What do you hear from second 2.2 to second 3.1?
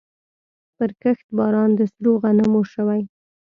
غنمو شوی